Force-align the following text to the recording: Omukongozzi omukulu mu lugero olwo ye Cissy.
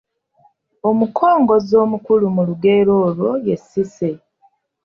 Omukongozzi 0.89 1.73
omukulu 1.83 2.25
mu 2.35 2.41
lugero 2.49 2.91
olwo 3.05 3.29
ye 3.45 3.55
Cissy. 3.67 4.13